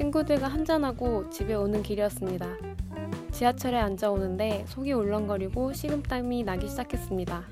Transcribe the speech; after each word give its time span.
친구들과 0.00 0.48
한잔하고 0.48 1.28
집에 1.28 1.52
오는 1.52 1.82
길이었습니다. 1.82 2.46
지하철에 3.32 3.78
앉아 3.78 4.10
오는데 4.10 4.64
속이 4.66 4.94
울렁거리고 4.94 5.74
식은땀이 5.74 6.42
나기 6.42 6.68
시작했습니다. 6.68 7.44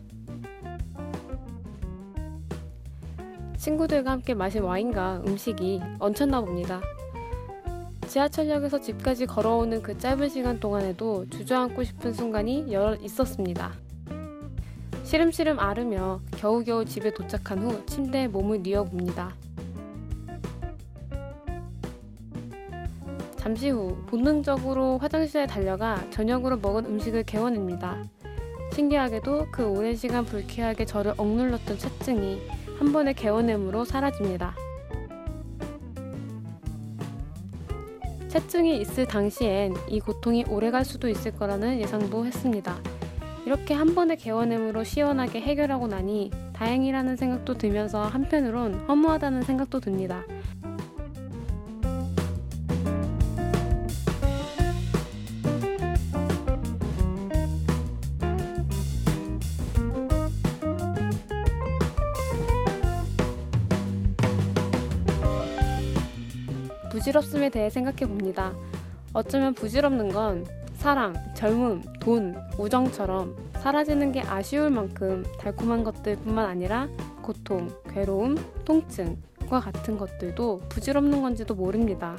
친구들과 3.58 4.12
함께 4.12 4.32
마신 4.32 4.62
와인과 4.62 5.24
음식이 5.26 5.82
얹혔나 5.98 6.40
봅니다. 6.40 6.80
지하철역에서 8.06 8.80
집까지 8.80 9.26
걸어오는 9.26 9.82
그 9.82 9.98
짧은 9.98 10.30
시간 10.30 10.58
동안에도 10.58 11.28
주저앉고 11.28 11.84
싶은 11.84 12.14
순간이 12.14 12.72
여러 12.72 12.94
있었습니다. 12.96 13.74
시름시름 15.04 15.58
앓으며 15.58 16.22
겨우겨우 16.38 16.86
집에 16.86 17.12
도착한 17.12 17.58
후 17.58 17.84
침대에 17.84 18.26
몸을 18.26 18.62
뉘어봅니다. 18.62 19.47
잠시 23.48 23.70
후 23.70 23.96
본능적으로 24.08 24.98
화장실에 24.98 25.46
달려가 25.46 26.04
저녁으로 26.10 26.58
먹은 26.58 26.84
음식을 26.84 27.22
개워냅니다. 27.22 28.04
신기하게도 28.74 29.46
그 29.50 29.64
오랜 29.64 29.96
시간 29.96 30.26
불쾌하게 30.26 30.84
저를 30.84 31.14
억눌렀던 31.16 31.78
채증이 31.78 32.42
한 32.78 32.92
번의 32.92 33.14
개워냄으로 33.14 33.86
사라집니다. 33.86 34.54
채증이 38.28 38.82
있을 38.82 39.06
당시엔 39.06 39.72
이 39.88 39.98
고통이 39.98 40.44
오래갈 40.50 40.84
수도 40.84 41.08
있을 41.08 41.32
거라는 41.32 41.80
예상도 41.80 42.26
했습니다. 42.26 42.76
이렇게 43.46 43.72
한 43.72 43.94
번의 43.94 44.18
개워냄으로 44.18 44.84
시원하게 44.84 45.40
해결하고 45.40 45.86
나니 45.86 46.30
다행이라는 46.52 47.16
생각도 47.16 47.56
들면서 47.56 48.02
한편으론 48.02 48.74
허무하다는 48.88 49.40
생각도 49.40 49.80
듭니다. 49.80 50.22
부질없음에 67.08 67.48
대해 67.48 67.70
생각해 67.70 68.00
봅니다. 68.00 68.52
어쩌면 69.14 69.54
부질없는 69.54 70.10
건 70.10 70.46
사랑, 70.74 71.14
젊음, 71.34 71.82
돈, 72.00 72.36
우정처럼 72.58 73.34
사라지는 73.54 74.12
게 74.12 74.20
아쉬울 74.20 74.70
만큼 74.70 75.24
달콤한 75.38 75.84
것들뿐만 75.84 76.44
아니라 76.44 76.86
고통, 77.22 77.70
괴로움, 77.90 78.36
통증과 78.66 79.60
같은 79.60 79.96
것들도 79.96 80.60
부질없는 80.68 81.22
건지도 81.22 81.54
모릅니다. 81.54 82.14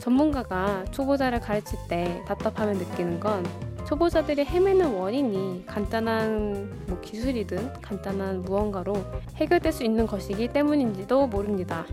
전문가가 0.00 0.84
초보자를 0.90 1.40
가르칠 1.40 1.78
때 1.88 2.22
답답함을 2.26 2.74
느끼는 2.74 3.20
건 3.20 3.44
초보자들이 3.86 4.44
헤매는 4.44 4.94
원인이 4.94 5.64
간단한 5.66 6.86
뭐 6.88 7.00
기술이든 7.00 7.74
간단한 7.82 8.42
무언가로 8.42 8.94
해결될 9.36 9.70
수 9.70 9.84
있는 9.84 10.08
것이기 10.08 10.48
때문인지도 10.48 11.28
모릅니다. 11.28 11.86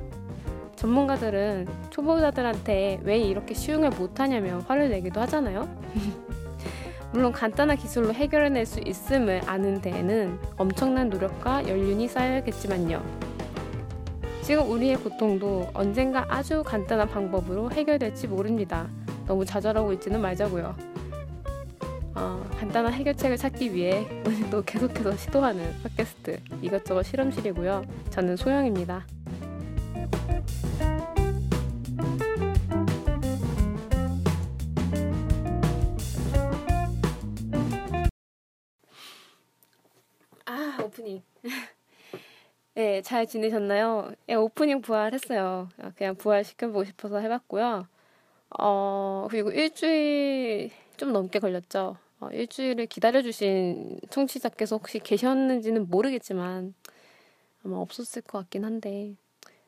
전문가들은 0.84 1.66
초보자들한테 1.92 3.00
왜 3.04 3.18
이렇게 3.18 3.54
쉬운 3.54 3.82
걸 3.82 3.92
못하냐며 3.92 4.60
화를 4.68 4.90
내기도 4.90 5.22
하잖아요. 5.22 5.66
물론 7.14 7.32
간단한 7.32 7.78
기술로 7.78 8.14
해결해낼 8.14 8.66
수 8.66 8.82
있음을 8.82 9.44
아는 9.46 9.80
데에는 9.80 10.38
엄청난 10.58 11.10
노력과 11.10 11.70
연륜이 11.70 12.10
쌓여야겠지만요. 12.10 13.02
지금 14.42 14.70
우리의 14.70 14.98
고통도 14.98 15.70
언젠가 15.74 16.26
아주 16.28 16.64
간단한 16.64 17.08
방법으로 17.08 17.72
해결될지 17.72 18.28
모릅니다. 18.28 18.90
너무 19.26 19.46
좌절하고 19.46 19.94
있지는 19.94 20.20
말자고요. 20.20 20.76
어, 22.16 22.46
간단한 22.60 22.92
해결책을 22.92 23.38
찾기 23.38 23.74
위해 23.74 24.06
오늘도 24.28 24.64
계속해서 24.64 25.16
시도하는 25.16 25.64
팟캐스트 25.84 26.42
이것저것 26.62 27.04
실험실이고요. 27.04 27.86
저는 28.10 28.36
소영입니다. 28.36 29.06
오프닝. 40.84 41.22
네, 42.76 43.02
잘 43.02 43.28
지내셨나요? 43.28 44.14
네, 44.28 44.36
오프닝 44.36 44.82
부활했어요. 44.82 45.70
아, 45.78 45.92
그냥 45.96 46.16
부활시켜보고 46.16 46.84
싶어서 46.86 47.20
해봤고요. 47.20 47.88
어, 48.60 49.28
그리고 49.30 49.52
일주일 49.52 50.72
좀 50.98 51.12
넘게 51.14 51.40
걸렸죠. 51.40 51.98
어, 52.20 52.30
일주일을 52.32 52.86
기다려주신 52.88 54.00
청취자께서 54.10 54.78
혹시 54.78 55.00
계셨는지는 55.00 55.90
모르겠지만 55.90 56.74
아마 57.66 57.78
없었을 57.78 58.22
것 58.22 58.40
같긴 58.40 58.66
한데 58.66 59.16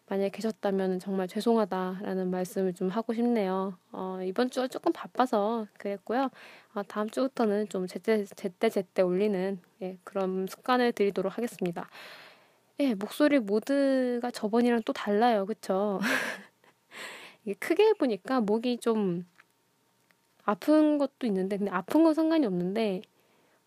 만약에 0.07 0.29
계셨다면 0.29 0.99
정말 0.99 1.27
죄송하다라는 1.27 2.29
말씀을 2.29 2.73
좀 2.73 2.89
하고 2.89 3.13
싶네요. 3.13 3.75
어, 3.91 4.19
이번 4.23 4.51
주가 4.51 4.67
조금 4.67 4.93
바빠서 4.93 5.65
그랬고요. 5.79 6.29
어, 6.75 6.83
다음 6.83 7.09
주부터는 7.09 7.69
좀 7.69 7.87
제때, 7.87 8.23
제때, 8.23 8.69
제때 8.69 9.01
올리는 9.01 9.59
예, 9.81 9.97
그런 10.03 10.45
습관을 10.47 10.91
들이도록 10.91 11.35
하겠습니다. 11.37 11.89
예, 12.79 12.93
목소리 12.93 13.39
모드가 13.39 14.29
저번이랑 14.29 14.83
또 14.85 14.93
달라요. 14.93 15.45
그쵸? 15.47 15.99
이게 17.43 17.53
크게 17.55 17.87
해보니까 17.87 18.41
목이 18.41 18.77
좀 18.77 19.25
아픈 20.43 20.99
것도 20.99 21.25
있는데, 21.25 21.57
근데 21.57 21.71
아픈 21.71 22.03
건 22.03 22.13
상관이 22.13 22.45
없는데, 22.45 23.01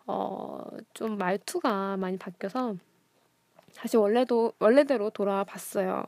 어, 0.06 0.62
좀 0.94 1.18
말투가 1.18 1.96
많이 1.96 2.16
바뀌어서 2.16 2.76
다시 3.74 3.96
원래도, 3.96 4.52
원래대로 4.60 5.10
돌아와 5.10 5.42
봤어요. 5.44 6.04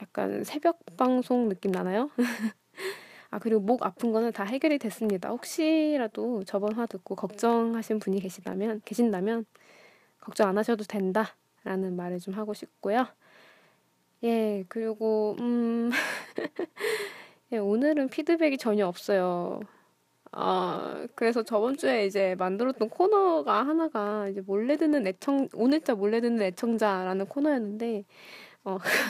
약간 0.00 0.44
새벽 0.44 0.78
방송 0.96 1.48
느낌 1.48 1.70
나나요? 1.70 2.10
아, 3.30 3.38
그리고 3.38 3.60
목 3.60 3.84
아픈 3.84 4.12
거는 4.12 4.32
다 4.32 4.44
해결이 4.44 4.78
됐습니다. 4.78 5.28
혹시라도 5.28 6.44
저번 6.44 6.74
화 6.74 6.86
듣고 6.86 7.14
걱정하신 7.14 7.98
분이 7.98 8.20
계시다면, 8.20 8.80
계신다면, 8.84 9.44
걱정 10.20 10.48
안 10.48 10.56
하셔도 10.56 10.84
된다. 10.84 11.36
라는 11.64 11.96
말을 11.96 12.18
좀 12.20 12.34
하고 12.34 12.54
싶고요. 12.54 13.06
예, 14.24 14.64
그리고, 14.68 15.36
음, 15.40 15.90
예, 17.52 17.58
오늘은 17.58 18.08
피드백이 18.08 18.56
전혀 18.56 18.86
없어요. 18.86 19.60
아, 20.32 21.06
그래서 21.14 21.42
저번 21.42 21.76
주에 21.76 22.06
이제 22.06 22.34
만들었던 22.38 22.88
코너가 22.88 23.66
하나가 23.66 24.28
이제 24.28 24.40
몰래 24.40 24.76
듣는 24.76 25.06
애청, 25.06 25.48
오늘자 25.52 25.94
몰래 25.94 26.20
듣는 26.20 26.42
애청자라는 26.42 27.26
코너였는데, 27.26 28.04
어, 28.64 28.78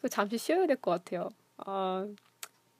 그 0.00 0.08
잠시 0.08 0.38
쉬어야 0.38 0.66
될 0.66 0.76
것 0.76 0.90
같아요. 0.92 1.28
아, 1.58 2.06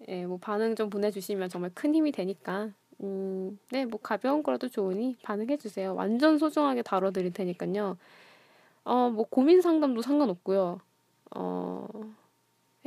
예, 0.09 0.27
뭐 0.27 0.39
반응 0.39 0.77
좀 0.77 0.91
보내주시면 0.91 1.49
정말 1.49 1.71
큰 1.75 1.95
힘이 1.95 2.13
되니까. 2.13 2.71
음, 3.03 3.59
네, 3.71 3.85
뭐 3.87 4.01
가벼운 4.03 4.43
거라도 4.43 4.69
좋으니 4.69 5.17
반응해주세요. 5.23 5.95
완전 5.95 6.39
소중하게 6.39 6.83
다뤄드릴 6.83 7.33
테니까요. 7.33 7.99
어, 8.85 9.11
뭐 9.11 9.27
고민 9.31 9.61
상담도 9.63 10.03
상관없고요. 10.03 10.81
어, 11.37 11.89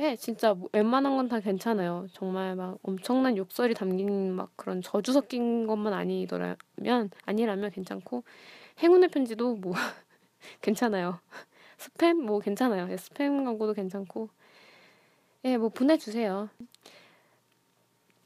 예, 0.00 0.16
진짜 0.16 0.54
뭐 0.54 0.68
웬만한 0.72 1.16
건 1.16 1.28
다 1.28 1.40
괜찮아요. 1.40 2.06
정말 2.12 2.54
막 2.56 2.78
엄청난 2.82 3.36
욕설이 3.36 3.74
담긴 3.74 4.32
막 4.34 4.50
그런 4.56 4.82
저주 4.82 5.12
섞인 5.12 5.66
것만 5.66 5.92
아니더라면, 5.94 7.10
아니라면 7.26 7.70
괜찮고, 7.72 8.24
행운의 8.82 9.10
편지도 9.10 9.56
뭐 9.56 9.74
괜찮아요. 10.62 11.20
스팸 11.78 12.14
뭐 12.14 12.40
괜찮아요. 12.40 12.88
예, 12.90 12.96
스팸 12.96 13.44
광고도 13.44 13.74
괜찮고. 13.74 14.28
예, 15.44 15.56
뭐 15.56 15.68
보내주세요. 15.68 16.48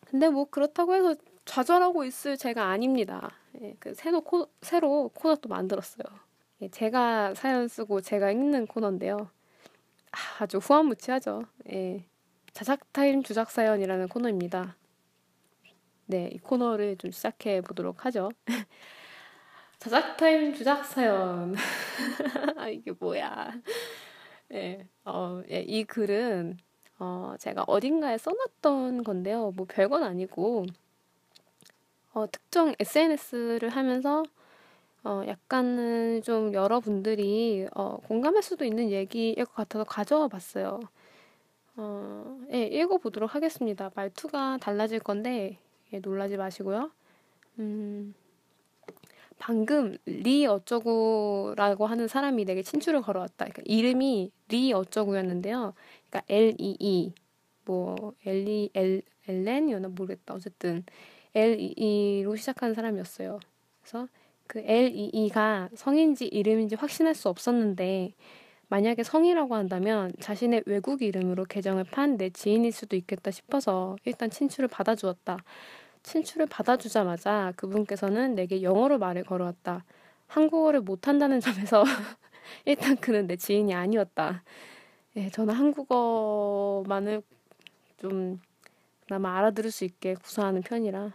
근데 0.07 0.29
뭐 0.29 0.45
그렇다고 0.45 0.95
해서 0.95 1.15
좌절하고 1.45 2.05
있을 2.05 2.37
제가 2.37 2.69
아닙니다. 2.69 3.33
예, 3.61 3.75
그 3.79 3.95
새로, 3.95 4.21
코, 4.21 4.49
새로 4.63 5.11
코너 5.15 5.37
또 5.37 5.49
만들었어요. 5.49 6.05
예, 6.63 6.69
제가 6.69 7.35
사연 7.35 7.69
쓰고 7.69 8.01
제가 8.01 8.31
읽는 8.31 8.67
코너인데요. 8.67 9.31
아, 10.39 10.47
주 10.47 10.59
후한무치하죠. 10.59 11.45
예, 11.73 12.05
자작 12.53 12.93
타임 12.93 13.23
주작 13.23 13.51
사연이라는 13.51 14.09
코너입니다. 14.09 14.77
네, 16.07 16.29
이 16.33 16.39
코너를 16.39 16.97
좀 16.97 17.11
시작해 17.13 17.61
보도록 17.61 18.05
하죠. 18.05 18.31
자작 19.81 20.19
타임 20.19 20.53
주작 20.53 20.85
사연. 20.85 21.55
아, 22.59 22.69
이게 22.69 22.93
뭐야. 22.93 23.51
예, 24.53 24.87
어, 25.07 25.41
예, 25.51 25.61
이 25.63 25.85
글은, 25.85 26.59
어, 26.99 27.35
제가 27.39 27.65
어딘가에 27.67 28.19
써놨던 28.19 29.05
건데요. 29.05 29.53
뭐 29.57 29.67
별건 29.67 30.03
아니고, 30.03 30.67
어, 32.13 32.31
특정 32.31 32.75
SNS를 32.79 33.71
하면서, 33.71 34.23
어, 35.03 35.23
약간은 35.27 36.21
좀 36.25 36.53
여러분들이, 36.53 37.67
어, 37.75 37.97
공감할 38.07 38.43
수도 38.43 38.67
있는 38.67 38.91
얘기일 38.91 39.47
것 39.47 39.55
같아서 39.55 39.85
가져와 39.85 40.29
봤어요. 40.29 40.81
어, 41.77 42.39
예, 42.53 42.65
읽어보도록 42.65 43.35
하겠습니다. 43.35 43.91
말투가 43.95 44.59
달라질 44.61 45.01
건데 45.01 45.59
예, 45.95 46.01
놀라지 46.01 46.37
마시고요. 46.37 46.91
음, 47.59 48.15
방금 49.41 49.97
리 50.07 50.47
어쩌구라고 50.47 51.87
하는 51.87 52.09
사람이 52.09 52.45
내게 52.47 52.63
친추를 52.63 53.03
걸어왔다. 53.03 53.47
그러니까 53.47 53.63
이름이 53.67 54.33
리 54.51 54.73
어쩌구였는데요. 54.75 55.75
그러니까 56.11 56.23
L 56.29 56.55
E 56.59 56.77
E 56.81 57.15
뭐 57.65 58.15
L 58.27 58.49
E 58.49 58.71
L 58.75 59.03
L이었나 59.29 59.89
모르겠다. 59.89 60.35
어쨌든 60.35 60.85
L 61.35 61.59
E 61.61 62.21
E로 62.21 62.37
시작하는 62.37 62.75
사람이었어요. 62.75 63.41
그래서 63.83 64.09
그 64.47 64.61
L 64.61 64.93
E 64.95 65.11
E가 65.15 65.71
성인지 65.75 66.27
이름인지 66.27 66.77
확신할 66.77 67.15
수 67.15 67.29
없었는데 67.31 68.15
만약에 68.69 69.03
성이라고 69.05 69.55
한다면 69.57 70.13
자신의 70.21 70.65
외국 70.67 71.03
이름으로 71.03 71.45
계정을 71.47 71.85
판 71.85 72.17
내 72.19 72.31
지인일 72.31 72.73
수도 72.73 72.97
있겠다 72.97 73.31
싶어서 73.33 73.97
일단 74.05 74.31
친추를 74.31 74.69
받아주었다. 74.69 75.39
친추를 76.03 76.47
받아주자마자 76.47 77.53
그분께서는 77.57 78.35
내게 78.35 78.63
영어로 78.63 78.99
말을 78.99 79.25
걸어왔다. 79.25 79.85
한국어를 80.27 80.81
못한다는 80.81 81.41
점에서 81.41 81.85
일단 82.65 82.97
그는 82.97 83.27
내 83.27 83.37
지인이 83.37 83.75
아니었다. 83.75 84.43
예, 85.17 85.29
저는 85.31 85.55
한국어만을 85.55 87.23
좀 87.99 88.41
그나마 89.07 89.39
알아들을 89.39 89.71
수 89.71 89.85
있게 89.85 90.15
구사하는 90.15 90.63
편이라. 90.63 91.13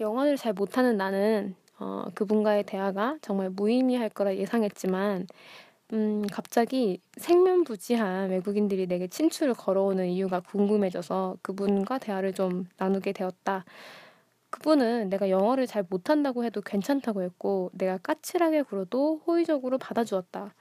영어를 0.00 0.36
잘 0.36 0.52
못하는 0.52 0.96
나는 0.96 1.54
어, 1.78 2.06
그분과의 2.14 2.64
대화가 2.64 3.18
정말 3.20 3.50
무의미할 3.50 4.08
거라 4.08 4.34
예상했지만 4.34 5.26
음, 5.92 6.26
갑자기 6.32 7.00
생면부지한 7.16 8.30
외국인들이 8.30 8.86
내게 8.88 9.06
친추를 9.06 9.54
걸어오는 9.54 10.08
이유가 10.08 10.40
궁금해져서 10.40 11.38
그분과 11.42 11.98
대화를 11.98 12.32
좀 12.32 12.64
나누게 12.76 13.12
되었다. 13.12 13.64
그분은 14.50 15.10
내가 15.10 15.30
영어를 15.30 15.66
잘 15.66 15.84
못한다고 15.88 16.44
해도 16.44 16.60
괜찮다고 16.60 17.22
했고, 17.22 17.70
내가 17.74 17.98
까칠하게 17.98 18.62
굴어도 18.62 19.22
호의적으로 19.26 19.78
받아주었다. 19.78 20.54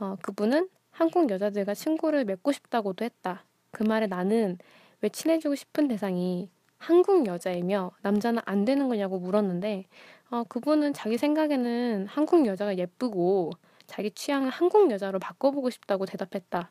어, 0.00 0.16
그분은 0.22 0.68
한국 0.90 1.30
여자들과 1.30 1.74
친구를 1.74 2.24
맺고 2.24 2.52
싶다고도 2.52 3.04
했다. 3.04 3.44
그 3.70 3.82
말에 3.82 4.06
나는 4.06 4.58
왜 5.00 5.08
친해지고 5.08 5.54
싶은 5.54 5.88
대상이 5.88 6.50
한국 6.78 7.26
여자이며 7.26 7.92
남자는 8.02 8.42
안 8.44 8.64
되는 8.66 8.88
거냐고 8.88 9.18
물었는데, 9.18 9.86
어, 10.30 10.44
그분은 10.44 10.92
자기 10.92 11.16
생각에는 11.16 12.06
한국 12.08 12.46
여자가 12.46 12.76
예쁘고 12.76 13.52
자기 13.86 14.10
취향을 14.10 14.50
한국 14.50 14.90
여자로 14.90 15.18
바꿔보고 15.18 15.70
싶다고 15.70 16.06
대답했다. 16.06 16.70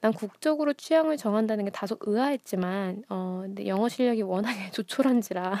난 0.00 0.12
국적으로 0.12 0.74
취향을 0.74 1.16
정한다는 1.16 1.64
게 1.64 1.70
다소 1.70 1.96
의아했지만 2.00 3.04
어, 3.08 3.44
영어 3.66 3.88
실력이 3.88 4.22
워낙에 4.22 4.70
조촐한지라 4.72 5.56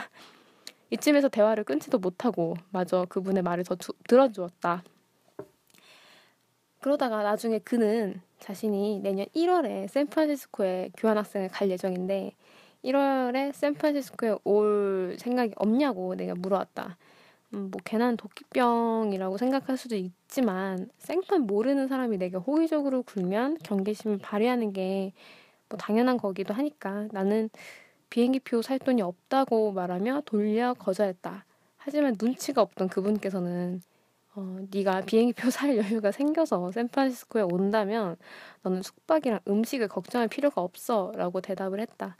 이쯤에서 0.90 1.28
대화를 1.28 1.64
끊지도 1.64 1.98
못하고 1.98 2.54
마저 2.70 3.06
그분의 3.08 3.42
말을 3.42 3.64
더 3.64 3.74
두, 3.74 3.92
들어주었다. 4.06 4.84
그러다가 6.80 7.22
나중에 7.22 7.58
그는 7.60 8.20
자신이 8.38 9.00
내년 9.02 9.24
1월에 9.34 9.88
샌프란시스코에 9.88 10.90
교환학생을 10.98 11.48
갈 11.48 11.70
예정인데 11.70 12.32
1월에 12.84 13.54
샌프란시스코에 13.54 14.36
올 14.44 15.16
생각이 15.18 15.54
없냐고 15.56 16.14
내가 16.14 16.34
물어왔다. 16.34 16.98
음, 17.54 17.70
뭐 17.70 17.80
괜한 17.84 18.16
도끼병이라고 18.16 19.38
생각할 19.38 19.76
수도 19.76 19.96
있지만 19.96 20.90
생판 20.98 21.42
모르는 21.42 21.88
사람이 21.88 22.18
내게 22.18 22.36
호의적으로 22.36 23.02
굴면 23.02 23.58
경계심을 23.62 24.18
발휘하는 24.18 24.72
게 24.72 25.12
뭐 25.68 25.78
당연한 25.78 26.16
거기도 26.16 26.54
하니까 26.54 27.08
나는 27.12 27.50
비행기표 28.10 28.62
살 28.62 28.78
돈이 28.78 29.02
없다고 29.02 29.72
말하며 29.72 30.22
돌려 30.24 30.74
거절했다. 30.74 31.44
하지만 31.76 32.16
눈치가 32.20 32.62
없던 32.62 32.88
그분께서는 32.88 33.82
어, 34.36 34.58
네가 34.70 35.02
비행기표 35.02 35.50
살 35.50 35.76
여유가 35.76 36.12
생겨서 36.12 36.72
샌프란시스코에 36.72 37.42
온다면 37.42 38.16
너는 38.62 38.82
숙박이랑 38.82 39.40
음식을 39.48 39.88
걱정할 39.88 40.28
필요가 40.28 40.60
없어라고 40.62 41.40
대답을 41.40 41.80
했다. 41.80 42.16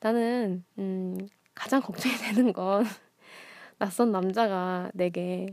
나는 0.00 0.64
음, 0.78 1.18
가장 1.54 1.80
걱정이 1.82 2.14
되는 2.16 2.52
건 2.52 2.84
낯선 3.78 4.12
남자가 4.12 4.90
내게 4.94 5.46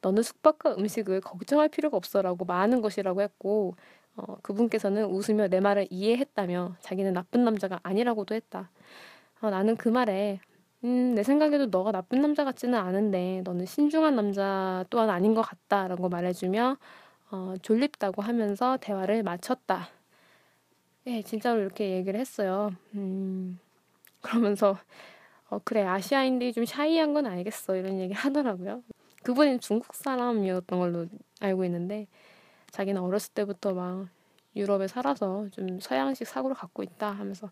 너는 0.00 0.22
숙박과 0.22 0.74
음식을 0.76 1.20
걱정할 1.20 1.68
필요가 1.68 1.96
없어라고 1.96 2.44
말하는 2.44 2.80
것이라고 2.80 3.22
했고 3.22 3.76
어, 4.16 4.36
그분께서는 4.42 5.06
웃으며 5.06 5.48
내 5.48 5.60
말을 5.60 5.86
이해했다며 5.90 6.76
자기는 6.80 7.12
나쁜 7.12 7.44
남자가 7.44 7.80
아니라고도 7.82 8.34
했다. 8.34 8.70
어, 9.40 9.50
나는 9.50 9.76
그 9.76 9.88
말에 9.88 10.40
음, 10.84 11.14
내 11.14 11.22
생각에도 11.22 11.66
너가 11.66 11.92
나쁜 11.92 12.20
남자 12.20 12.44
같지는 12.44 12.78
않은데 12.78 13.42
너는 13.44 13.66
신중한 13.66 14.16
남자 14.16 14.84
또한 14.90 15.10
아닌 15.10 15.34
것 15.34 15.42
같다라고 15.42 16.08
말해주며 16.08 16.76
어, 17.30 17.54
졸립다고 17.62 18.20
하면서 18.22 18.76
대화를 18.78 19.22
마쳤다. 19.22 19.88
예, 21.06 21.22
진짜로 21.22 21.60
이렇게 21.60 21.90
얘기를 21.90 22.18
했어요. 22.18 22.70
음, 22.94 23.58
그러면서 24.20 24.76
어, 25.52 25.60
그래, 25.62 25.82
아시아인들이 25.82 26.54
좀 26.54 26.64
샤이한 26.64 27.12
건 27.12 27.26
알겠어. 27.26 27.76
이런 27.76 28.00
얘기 28.00 28.14
하더라고요. 28.14 28.82
그분은 29.22 29.60
중국 29.60 29.94
사람이었던 29.94 30.78
걸로 30.78 31.06
알고 31.40 31.66
있는데, 31.66 32.06
자기는 32.70 32.98
어렸을 33.02 33.34
때부터 33.34 33.74
막 33.74 34.08
유럽에 34.56 34.88
살아서 34.88 35.46
좀 35.50 35.78
서양식 35.78 36.26
사고를 36.26 36.56
갖고 36.56 36.82
있다 36.82 37.10
하면서, 37.10 37.50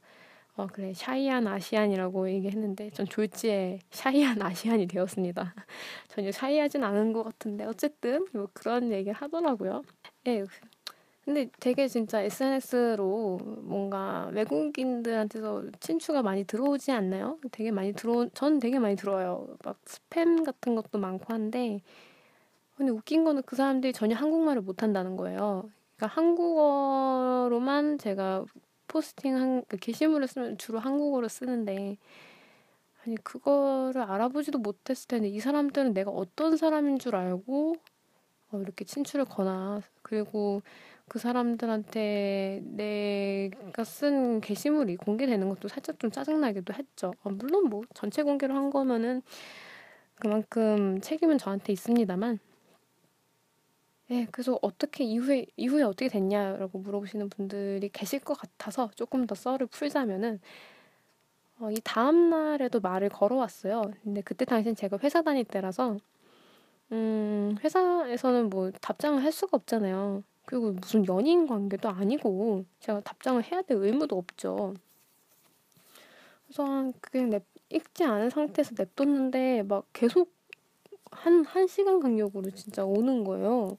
어, 0.57 0.67
그래, 0.67 0.95
샤이한 0.95 1.47
아시안이라고 1.47 2.31
얘기했는데, 2.31 2.89
전 2.93 3.05
졸지에 3.05 3.81
샤이한 3.91 4.41
아시안이 4.81 4.87
되었습니다. 4.87 5.55
전혀 6.09 6.33
샤이하진 6.33 6.83
않은 6.83 7.13
것 7.13 7.23
같은데, 7.23 7.67
어쨌든, 7.67 8.27
뭐 8.33 8.49
그런 8.55 8.93
얘기를 8.93 9.13
하더라고요. 9.13 9.83
예, 10.27 10.43
근데 11.31 11.49
되게 11.61 11.87
진짜 11.87 12.23
SNS로 12.23 13.39
뭔가 13.63 14.29
외국인들한테서 14.33 15.63
친추가 15.79 16.23
많이 16.23 16.43
들어오지 16.43 16.91
않나요? 16.91 17.39
되게 17.53 17.71
많이 17.71 17.93
들어, 17.93 18.27
전 18.35 18.59
되게 18.59 18.81
많이 18.81 18.97
들어요. 18.97 19.57
막 19.65 19.81
스팸 19.85 20.45
같은 20.45 20.75
것도 20.75 20.99
많고 20.99 21.33
한데, 21.33 21.83
근데 22.77 22.91
웃긴 22.91 23.23
거는 23.23 23.45
그 23.47 23.55
사람들이 23.55 23.93
전혀 23.93 24.17
한국말을 24.17 24.63
못한다는 24.63 25.17
거예요. 25.17 25.71
그러니까 25.97 26.21
한국어로만 26.21 27.99
제가 27.99 28.45
포스팅한 28.89 29.67
그 29.69 29.77
게시물을 29.77 30.27
쓰면 30.27 30.59
주로 30.59 30.81
한국어로 30.81 31.29
쓰는데, 31.29 31.97
아니 33.07 33.15
그거를 33.19 34.03
알아보지도 34.03 34.59
못했을 34.59 35.07
텐데 35.07 35.29
이 35.29 35.39
사람들은 35.39 35.95
내가 35.95 36.11
어떤 36.11 36.57
사람인 36.57 36.99
줄 36.99 37.15
알고 37.15 37.77
어, 38.53 38.59
이렇게 38.59 38.85
친추를 38.85 39.25
거나 39.27 39.81
그리고 40.03 40.63
그 41.11 41.19
사람들한테 41.19 42.63
내가 42.63 43.83
쓴 43.83 44.41
게시물이 44.41 44.95
공개되는 44.95 45.49
것도 45.49 45.67
살짝 45.67 45.99
좀 45.99 46.13
짜증나기도 46.13 46.73
했죠. 46.73 47.13
아, 47.25 47.31
물론 47.31 47.69
뭐 47.69 47.83
전체 47.95 48.23
공개로 48.23 48.55
한 48.55 48.71
거면은 48.71 49.21
그만큼 50.15 51.01
책임은 51.01 51.39
저한테 51.39 51.73
있습니다만. 51.73 52.39
예, 54.13 54.29
그래서 54.31 54.57
어떻게 54.63 55.03
이후에 55.03 55.47
이후에 55.57 55.83
어떻게 55.83 56.09
됐냐라고 56.09 56.79
물어보시는 56.79 57.29
분들이 57.29 57.89
계실 57.89 58.21
것 58.21 58.35
같아서 58.35 58.89
조금 58.95 59.27
더 59.27 59.35
썰을 59.35 59.67
풀자면은 59.67 60.39
어, 61.59 61.73
이 61.73 61.81
다음 61.83 62.31
날에도 62.31 62.79
말을 62.79 63.09
걸어왔어요. 63.09 63.83
근데 64.05 64.21
그때 64.21 64.45
당시엔 64.45 64.77
제가 64.77 64.99
회사 65.03 65.23
다닐 65.23 65.45
때라서 65.45 65.97
음, 66.93 67.57
회사에서는 67.65 68.49
뭐 68.49 68.71
답장을 68.81 69.21
할 69.25 69.33
수가 69.33 69.57
없잖아요. 69.57 70.23
그리고 70.51 70.73
무슨 70.75 71.07
연인 71.09 71.47
관계도 71.49 71.91
아니고 71.91 72.67
제가 72.81 73.03
답장을 73.03 73.43
해야 73.45 73.63
될 73.63 73.79
의무도 73.79 74.19
없죠. 74.19 74.75
그래서 76.47 76.93
그냥 77.03 77.31
냅, 77.31 77.45
읽지 77.71 78.05
않은 78.05 78.31
상태에서 78.31 78.73
냅뒀는데 78.79 79.65
막 79.65 79.87
계속 79.93 80.33
한, 81.13 81.45
한 81.47 81.67
시간 81.69 82.01
간격으로 82.01 82.51
진짜 82.53 82.85
오는 82.85 83.25
거예요. 83.25 83.79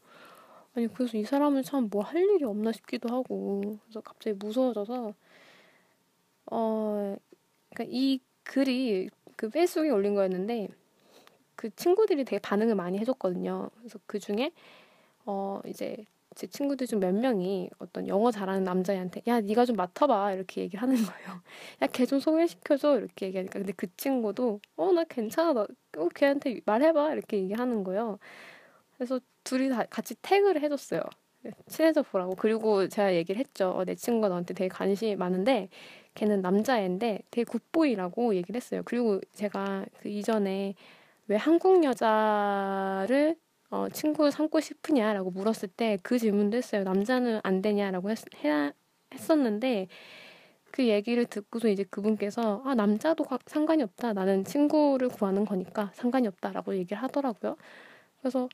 아니, 0.76 0.88
그래서 0.94 1.18
이 1.18 1.24
사람은 1.26 1.64
참 1.64 1.90
뭐 1.92 2.02
할 2.04 2.24
일이 2.24 2.46
없나 2.46 2.72
싶기도 2.74 3.10
하고. 3.16 3.78
그래서 3.84 4.02
갑자기 4.02 4.38
무서워져서, 4.40 5.14
어, 6.52 7.18
그니까 7.76 7.92
이 7.94 8.20
글이 8.44 9.10
그 9.38 9.50
페이스북에 9.50 9.92
올린 9.92 10.16
거였는데, 10.16 10.70
그 11.56 11.76
친구들이 11.76 12.26
되게 12.26 12.40
반응을 12.40 12.76
많이 12.76 13.00
해줬거든요. 13.00 13.70
그래서 13.80 14.00
그 14.08 14.20
중에, 14.20 14.52
어, 15.26 15.62
이제 15.68 16.06
제 16.36 16.48
친구들 16.48 16.88
중몇 16.88 17.14
명이 17.16 17.70
어떤 17.80 18.08
영어 18.08 18.32
잘하는 18.32 18.64
남자애한테 18.64 19.22
야 19.28 19.42
네가 19.42 19.66
좀 19.66 19.76
맡아봐 19.76 20.34
이렇게 20.34 20.62
얘기하는 20.62 20.96
거예요. 20.96 21.42
야 21.82 21.88
걔 21.88 22.06
좀 22.06 22.20
소개시켜줘 22.20 22.98
이렇게 23.00 23.28
얘기하니까 23.28 23.60
근데 23.60 23.74
그 23.74 23.88
친구도 23.98 24.60
어 24.78 24.92
나 24.94 25.04
괜찮아 25.06 25.54
너 25.54 25.68
어, 25.98 26.08
걔한테 26.16 26.62
말해봐 26.66 27.14
이렇게 27.14 27.38
얘기하는 27.38 27.84
거예요. 27.84 28.18
그래서 28.96 29.20
둘이 29.44 29.70
다 29.70 29.86
같이 29.90 30.16
태그를 30.22 30.62
해줬어요. 30.62 31.02
친해져 31.68 32.04
보라고. 32.04 32.36
그리고 32.36 32.88
제가 32.88 33.16
얘기를 33.16 33.40
했죠. 33.40 33.72
어, 33.72 33.84
내 33.86 33.96
친구가 33.96 34.30
너한테 34.30 34.54
되게 34.54 34.68
관심이 34.70 35.16
많은데 35.16 35.70
걔는 36.16 36.42
남자애인데 36.42 37.22
되게 37.32 37.44
굿보이라고 37.46 38.36
얘기를 38.36 38.56
했어요. 38.58 38.82
그리고 38.86 39.20
제가 39.34 39.86
그 40.02 40.10
이전에 40.10 40.76
왜 41.28 41.36
한국 41.38 41.84
여자를 41.84 43.38
어, 43.72 43.90
친구 43.90 44.30
삼고 44.32 44.60
싶으냐라고 44.62 45.32
물었을 45.32 45.70
때 45.70 45.98
그 46.04 46.20
질문도 46.20 46.58
했어요. 46.58 46.84
남자는 46.84 47.40
안 47.44 47.62
되냐라고 47.62 48.12
했, 48.12 48.18
해, 48.46 48.74
했었는데 49.14 49.88
그 50.72 50.88
얘기를 50.88 51.26
듣고서 51.26 51.68
이제 51.70 51.84
그분께서 51.86 52.62
아 52.66 52.76
남자도 52.76 53.26
상관이 53.48 53.84
없다. 53.84 54.14
나는 54.14 54.44
친구를 54.46 55.10
구하는 55.10 55.46
거니까 55.46 55.92
상관이 55.96 56.28
없다라고 56.28 56.76
얘기를 56.78 57.02
하더라고요. 57.04 57.58
그래서 58.22 58.50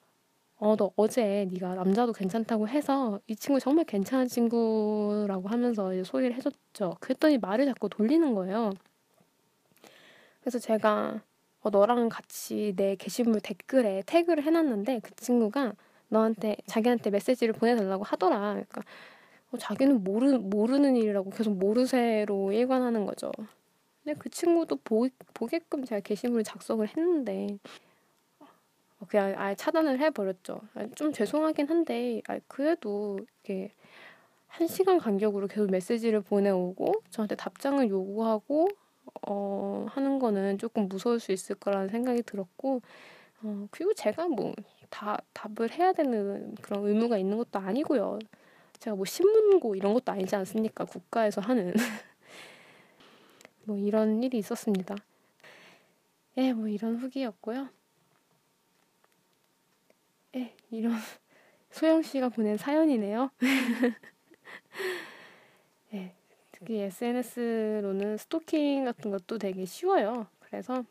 어, 0.57 0.75
너 0.77 0.91
어제 0.97 1.47
네가 1.51 1.75
남자도 1.75 2.13
괜찮다고 2.13 2.67
해서 2.69 3.19
이 3.27 3.35
친구 3.35 3.59
정말 3.59 3.85
괜찮은 3.85 4.27
친구라고 4.27 5.49
하면서 5.49 5.93
이제 5.93 6.03
소리를 6.03 6.35
해줬죠. 6.37 6.97
그랬더니 7.01 7.37
말을 7.39 7.65
자꾸 7.67 7.89
돌리는 7.89 8.33
거예요. 8.35 8.71
그래서 10.41 10.59
제가 10.59 11.21
어, 11.67 11.69
너랑 11.69 12.07
같이 12.07 12.73
내 12.77 12.95
게시물 12.95 13.41
댓글에 13.41 14.01
태그를 14.05 14.43
해놨는데 14.43 15.01
그 15.03 15.13
친구가 15.15 15.73
너한테 16.07 16.55
자기한테 16.65 17.09
메시지를 17.09 17.53
보내달라고 17.53 18.05
하더라. 18.05 18.37
그러니까 18.53 18.81
어, 19.51 19.57
자기는 19.57 20.01
모르 20.01 20.37
모르는 20.37 20.95
일이라고 20.95 21.29
계속 21.31 21.57
모르쇠로 21.57 22.53
일관하는 22.53 23.05
거죠. 23.05 23.31
근데 24.01 24.17
그 24.17 24.29
친구도 24.29 24.77
보, 24.77 25.09
보게끔 25.33 25.83
제가 25.83 25.99
게시물을 25.99 26.45
작성을 26.45 26.87
했는데 26.87 27.59
어, 28.39 29.05
그냥 29.05 29.33
아예 29.35 29.53
차단을 29.53 29.99
해버렸죠. 29.99 30.61
좀 30.95 31.11
죄송하긴 31.11 31.67
한데 31.67 32.21
그래도 32.47 33.19
이게 33.43 33.73
한 34.47 34.67
시간 34.67 34.99
간격으로 34.99 35.47
계속 35.47 35.69
메시지를 35.69 36.21
보내오고 36.21 36.93
저한테 37.09 37.35
답장을 37.35 37.85
요구하고 37.89 38.69
어, 39.27 39.85
하는 39.89 40.19
거는 40.19 40.57
조금 40.57 40.87
무서울 40.87 41.19
수 41.19 41.31
있을 41.31 41.55
거라는 41.55 41.89
생각이 41.89 42.23
들었고 42.23 42.81
어, 43.43 43.67
그리고 43.71 43.93
제가 43.93 44.27
뭐 44.27 44.53
다 44.89 45.17
답을 45.33 45.71
해야 45.71 45.93
되는 45.93 46.55
그런 46.55 46.85
의무가 46.85 47.17
있는 47.17 47.37
것도 47.37 47.59
아니고요. 47.59 48.19
제가 48.79 48.95
뭐 48.95 49.05
신문고 49.05 49.75
이런 49.75 49.93
것도 49.93 50.11
아니지 50.11 50.35
않습니까? 50.35 50.85
국가에서 50.85 51.41
하는 51.41 51.73
뭐 53.65 53.77
이런 53.77 54.23
일이 54.23 54.37
있었습니다. 54.37 54.95
예, 56.37 56.53
뭐 56.53 56.67
이런 56.67 56.97
후기였고요. 56.97 57.69
예, 60.35 60.55
이런 60.69 60.93
소영 61.71 62.01
씨가 62.01 62.29
보낸 62.29 62.57
사연이네요. 62.57 63.31
예, 65.93 66.15
특히 66.59 66.79
SNS로는 66.81 68.17
스토킹 68.17 68.85
같은 68.85 69.11
것도 69.11 69.37
되게 69.37 69.65
쉬워요. 69.65 70.25
그래서 70.39 70.83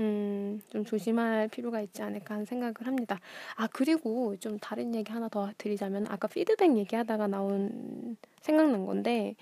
음, 0.00 0.60
좀 0.70 0.84
조심할 0.84 1.46
필요가 1.48 1.80
있지 1.80 2.02
않을까 2.02 2.34
하는 2.34 2.44
생각을 2.44 2.74
합니다. 2.84 3.20
아, 3.54 3.68
그리고 3.68 4.36
좀 4.38 4.58
다른 4.58 4.92
얘기 4.92 5.12
하나 5.12 5.28
더 5.28 5.52
드리자면, 5.56 6.06
아까 6.08 6.26
피드백 6.26 6.76
얘기하다가 6.76 7.28
나온, 7.28 8.16
생각난 8.40 8.86
건데, 8.86 9.36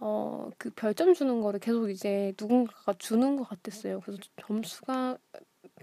어, 0.00 0.50
그 0.58 0.70
별점 0.70 1.14
주는 1.14 1.40
거를 1.40 1.60
계속 1.60 1.88
이제 1.88 2.32
누군가가 2.40 2.94
주는 2.98 3.36
것 3.36 3.48
같았어요. 3.48 4.00
그래서 4.00 4.20
점수가 4.40 5.18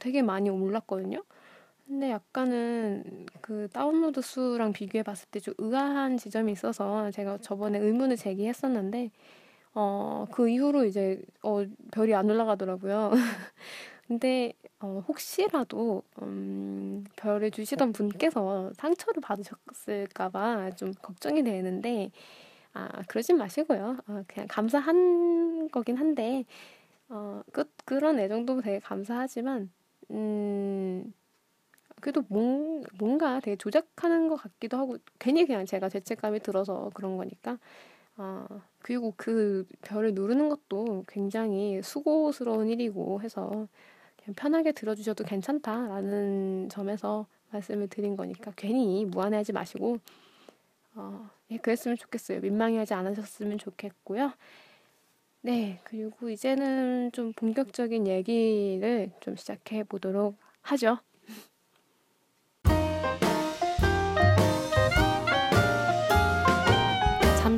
되게 0.01 0.21
많이 0.21 0.49
올랐거든요. 0.49 1.23
근데 1.89 2.11
약간은 2.11 3.25
그 3.41 3.67
다운로드 3.71 4.21
수랑 4.21 4.73
비교해 4.73 5.01
봤을 5.03 5.27
때 5.31 5.39
좀 5.39 5.53
의아한 5.57 6.17
지점이 6.17 6.51
있어서 6.51 7.09
제가 7.11 7.39
저번에 7.39 7.79
의문을 7.79 8.15
제기했었는데 8.15 9.09
어, 9.75 10.25
그 10.31 10.49
이후로 10.49 10.85
이제 10.85 11.21
어, 11.43 11.63
별이 11.91 12.13
안 12.15 12.29
올라가더라고요. 12.29 13.11
근데 14.07 14.53
어, 14.81 15.03
혹시라도 15.07 16.03
음, 16.21 17.05
별을 17.17 17.51
주시던 17.51 17.93
분께서 17.93 18.71
상처를 18.75 19.21
받으셨을까봐 19.21 20.71
좀 20.77 20.93
걱정이 21.01 21.43
되는데 21.43 22.11
아 22.73 22.89
그러진 23.07 23.37
마시고요. 23.37 23.97
어, 24.07 24.23
그냥 24.27 24.47
감사한 24.49 25.69
거긴 25.69 25.97
한데 25.97 26.45
어, 27.09 27.41
그, 27.51 27.65
그런 27.85 28.19
애정도 28.19 28.61
되게 28.61 28.79
감사하지만 28.79 29.71
음, 30.11 31.13
그래도 31.99 32.23
뭔, 32.27 32.83
뭔가 32.97 33.39
되게 33.39 33.55
조작하는 33.55 34.27
것 34.27 34.35
같기도 34.35 34.77
하고 34.77 34.97
괜히 35.19 35.45
그냥 35.45 35.65
제가 35.65 35.89
죄책감이 35.89 36.39
들어서 36.41 36.89
그런 36.93 37.17
거니까 37.17 37.57
아 38.15 38.47
그리고 38.79 39.13
그 39.17 39.65
별을 39.81 40.13
누르는 40.13 40.49
것도 40.49 41.05
굉장히 41.07 41.81
수고스러운 41.81 42.67
일이고 42.69 43.21
해서 43.21 43.67
그냥 44.17 44.35
편하게 44.35 44.71
들어주셔도 44.71 45.23
괜찮다라는 45.23 46.69
점에서 46.69 47.27
말씀을 47.51 47.87
드린 47.87 48.15
거니까 48.15 48.51
괜히 48.55 49.05
무안해하지 49.05 49.53
마시고 49.53 49.99
어, 50.95 51.29
예, 51.51 51.57
그랬으면 51.57 51.97
좋겠어요. 51.97 52.41
민망해하지 52.41 52.93
않으셨으면 52.93 53.57
좋겠고요. 53.57 54.33
네, 55.41 55.79
그리고 55.85 56.29
이제는 56.29 57.11
좀 57.13 57.31
본격적인 57.33 58.07
얘기를 58.07 59.11
좀 59.21 59.35
시작해 59.37 59.83
보도록 59.83 60.37
하죠. 60.61 60.99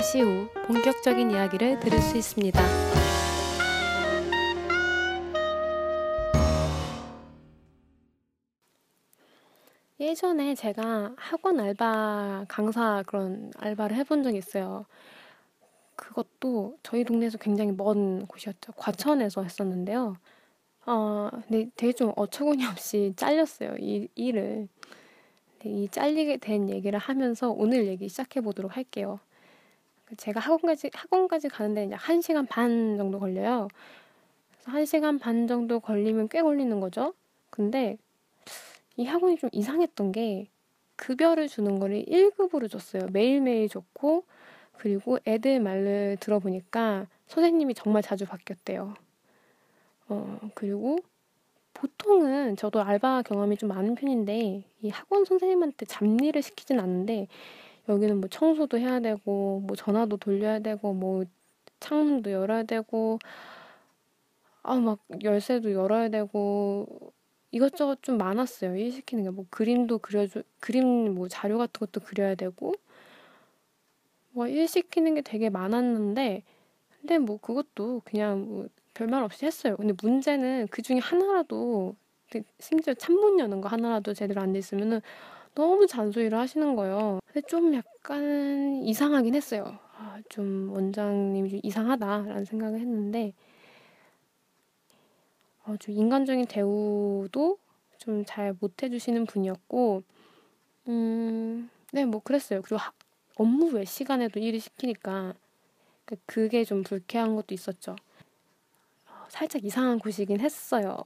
잠시 0.01 0.19
후 0.19 0.49
본격적인 0.65 1.29
이야기를 1.29 1.79
들을 1.79 1.99
수 1.99 2.17
있습니다. 2.17 2.59
예전에 9.99 10.55
제가 10.55 11.13
학원 11.17 11.59
알바 11.59 12.45
강사 12.47 13.03
그런 13.05 13.51
알바를 13.59 13.95
해본 13.97 14.23
적이 14.23 14.39
있어요. 14.39 14.87
그것도 15.95 16.77
저희 16.81 17.03
동네에서 17.03 17.37
굉장히 17.37 17.71
먼 17.71 18.25
곳이었죠. 18.25 18.71
과천에서 18.71 19.43
했었는데요. 19.43 20.15
어, 20.87 21.29
근데 21.47 21.69
되게 21.75 21.93
좀 21.93 22.11
어처구니 22.15 22.65
없이 22.65 23.13
잘렸어요. 23.15 23.75
이 23.79 24.07
일을. 24.15 24.67
이 25.63 25.87
잘리게 25.91 26.37
된 26.37 26.71
얘기를 26.71 26.97
하면서 26.97 27.51
오늘 27.51 27.85
얘기 27.85 28.09
시작해 28.09 28.41
보도록 28.41 28.75
할게요. 28.75 29.19
제가 30.17 30.39
학원까지 30.39 30.91
학원까지 30.93 31.49
가는데 31.49 31.85
이제 31.85 31.95
1시간 31.95 32.47
반 32.47 32.97
정도 32.97 33.19
걸려요. 33.19 33.67
그래서 34.51 34.71
1시간 34.71 35.19
반 35.19 35.47
정도 35.47 35.79
걸리면 35.79 36.29
꽤 36.29 36.41
걸리는 36.41 36.79
거죠. 36.79 37.13
근데 37.49 37.97
이 38.97 39.05
학원이 39.05 39.37
좀 39.37 39.49
이상했던 39.53 40.11
게 40.11 40.47
급여를 40.95 41.47
주는 41.47 41.79
거를 41.79 42.05
1급으로 42.05 42.69
줬어요. 42.69 43.07
매일매일 43.11 43.67
줬고 43.69 44.25
그리고 44.77 45.17
애들 45.25 45.59
말을 45.59 46.17
들어보니까 46.19 47.07
선생님이 47.27 47.73
정말 47.73 48.01
자주 48.01 48.25
바뀌었대요. 48.25 48.93
어, 50.09 50.39
그리고 50.53 50.97
보통은 51.73 52.57
저도 52.57 52.81
알바 52.81 53.23
경험이 53.23 53.57
좀 53.57 53.69
많은 53.69 53.95
편인데 53.95 54.63
이 54.81 54.89
학원 54.89 55.25
선생님한테 55.25 55.85
잡일을 55.85 56.41
시키진 56.41 56.79
않는데 56.79 57.27
여기는 57.89 58.19
뭐 58.21 58.29
청소도 58.29 58.77
해야 58.79 58.99
되고 58.99 59.61
뭐 59.65 59.75
전화도 59.75 60.17
돌려야 60.17 60.59
되고 60.59 60.93
뭐 60.93 61.23
창문도 61.79 62.31
열어야 62.31 62.63
되고 62.63 63.19
아 64.63 64.79
막 64.79 64.99
열쇠도 65.23 65.71
열어야 65.73 66.09
되고 66.09 66.87
이것저것 67.51 68.01
좀 68.03 68.17
많았어요. 68.17 68.75
일 68.75 68.91
시키는 68.91 69.23
게 69.23 69.29
뭐 69.31 69.45
그림도 69.49 69.99
그려줘 69.99 70.43
그림 70.59 71.15
뭐 71.15 71.27
자료 71.27 71.57
같은 71.57 71.79
것도 71.79 72.01
그려야 72.01 72.35
되고 72.35 72.73
뭐 74.31 74.47
일 74.47 74.67
시키는 74.67 75.15
게 75.15 75.21
되게 75.21 75.49
많았는데 75.49 76.43
근데 77.01 77.17
뭐 77.19 77.37
그것도 77.37 78.01
그냥 78.05 78.45
뭐 78.47 78.67
별말 78.93 79.23
없이 79.23 79.45
했어요. 79.45 79.75
근데 79.77 79.93
문제는 80.01 80.67
그 80.71 80.81
중에 80.81 80.99
하나라도 80.99 81.95
심지어 82.59 82.93
창문 82.93 83.39
여는 83.39 83.61
거 83.61 83.69
하나라도 83.69 84.13
제대로 84.13 84.41
안 84.41 84.53
돼 84.53 84.59
있으면은 84.59 85.01
너무 85.55 85.85
잔소리를 85.87 86.37
하시는 86.37 86.75
거예요. 86.75 87.19
근데 87.25 87.41
좀 87.47 87.73
약간 87.73 88.81
이상하긴 88.83 89.35
했어요. 89.35 89.77
아, 89.97 90.19
좀 90.29 90.71
원장님이 90.71 91.49
좀 91.49 91.59
이상하다라는 91.63 92.45
생각을 92.45 92.79
했는데 92.79 93.33
어, 95.65 95.75
좀 95.77 95.95
인간적인 95.95 96.45
대우도 96.47 97.57
좀 97.97 98.23
잘 98.25 98.55
못 98.59 98.81
해주시는 98.81 99.25
분이었고 99.27 100.03
음, 100.89 101.69
네, 101.93 102.05
뭐 102.05 102.21
그랬어요. 102.21 102.61
그리고 102.61 102.77
하, 102.77 102.91
업무 103.35 103.67
외 103.73 103.85
시간에도 103.85 104.39
일을 104.39 104.59
시키니까 104.59 105.35
그, 106.05 106.15
그게 106.25 106.63
좀 106.63 106.83
불쾌한 106.83 107.35
것도 107.35 107.53
있었죠. 107.53 107.95
어, 109.07 109.13
살짝 109.29 109.63
이상한 109.65 109.99
곳이긴 109.99 110.39
했어요. 110.39 110.97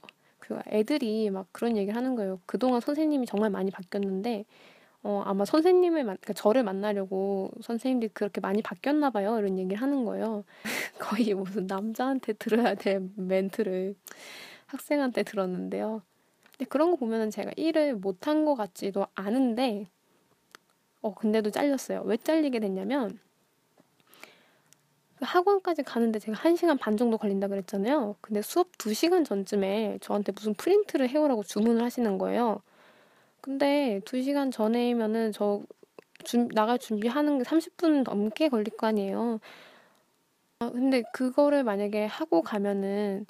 그 0.46 0.58
애들이 0.68 1.28
막 1.30 1.48
그런 1.50 1.76
얘기를 1.76 1.96
하는 1.96 2.14
거예요. 2.14 2.40
그동안 2.46 2.80
선생님이 2.80 3.26
정말 3.26 3.50
많이 3.50 3.70
바뀌었는데 3.72 4.44
어, 5.02 5.22
아마 5.24 5.44
선생님을 5.44 6.04
만, 6.04 6.16
그러니까 6.20 6.32
저를 6.32 6.62
만나려고 6.62 7.50
선생님들이 7.62 8.10
그렇게 8.12 8.40
많이 8.40 8.62
바뀌었나 8.62 9.10
봐요. 9.10 9.38
이런 9.38 9.58
얘기를 9.58 9.80
하는 9.80 10.04
거예요. 10.04 10.44
거의 10.98 11.34
무슨 11.34 11.66
남자한테 11.66 12.32
들어야 12.34 12.74
될 12.74 13.08
멘트를 13.16 13.94
학생한테 14.66 15.22
들었는데요. 15.22 16.02
근데 16.52 16.64
그런 16.68 16.90
거 16.90 16.96
보면은 16.96 17.30
제가 17.30 17.52
일을 17.56 17.96
못한 17.96 18.44
것 18.44 18.54
같지도 18.56 19.06
않은데, 19.14 19.86
어, 21.02 21.14
근데도 21.14 21.50
잘렸어요. 21.50 22.02
왜 22.04 22.16
잘리게 22.16 22.58
됐냐면, 22.58 23.10
그 23.10 23.25
학원까지 25.20 25.82
가는데 25.82 26.18
제가 26.18 26.36
1시간 26.36 26.78
반 26.78 26.96
정도 26.96 27.18
걸린다 27.18 27.48
그랬잖아요. 27.48 28.16
근데 28.20 28.42
수업 28.42 28.76
2시간 28.78 29.24
전쯤에 29.24 29.98
저한테 30.00 30.32
무슨 30.32 30.54
프린트를 30.54 31.08
해오라고 31.08 31.42
주문을 31.42 31.82
하시는 31.82 32.18
거예요. 32.18 32.60
근데 33.40 34.00
2시간 34.04 34.50
전에면은 34.50 35.32
저 35.32 35.62
준, 36.24 36.48
나갈 36.48 36.78
준비하는 36.78 37.38
게 37.38 37.44
30분 37.44 38.02
넘게 38.04 38.48
걸릴 38.48 38.76
거 38.76 38.88
아니에요. 38.88 39.40
아, 40.60 40.70
근데 40.70 41.02
그거를 41.12 41.64
만약에 41.64 42.06
하고 42.06 42.42
가면은 42.42 43.26